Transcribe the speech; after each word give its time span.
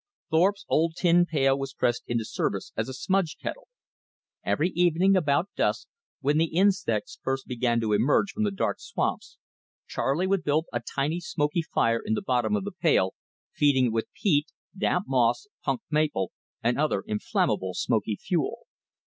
Thorpe's 0.31 0.65
old 0.67 0.95
tin 0.95 1.27
pail 1.27 1.59
was 1.59 1.75
pressed 1.75 2.01
into 2.07 2.25
service 2.25 2.71
as 2.75 2.89
a 2.89 2.93
smudge 2.95 3.37
kettle. 3.39 3.67
Every 4.43 4.71
evening 4.71 5.15
about 5.15 5.49
dusk, 5.55 5.89
when 6.21 6.39
the 6.39 6.55
insects 6.57 7.19
first 7.21 7.45
began 7.45 7.79
to 7.81 7.93
emerge 7.93 8.31
from 8.31 8.43
the 8.43 8.49
dark 8.49 8.79
swamps, 8.79 9.37
Charley 9.85 10.25
would 10.25 10.43
build 10.43 10.65
a 10.73 10.79
tiny 10.81 11.19
smoky 11.19 11.61
fire 11.61 12.01
in 12.03 12.15
the 12.15 12.23
bottom 12.23 12.55
of 12.55 12.63
the 12.63 12.71
pail, 12.71 13.13
feeding 13.53 13.85
it 13.85 13.93
with 13.93 14.11
peat, 14.19 14.47
damp 14.75 15.05
moss, 15.07 15.45
punk 15.63 15.81
maple, 15.91 16.31
and 16.63 16.79
other 16.79 17.03
inflammable 17.05 17.75
smoky 17.75 18.15
fuel. 18.19 18.65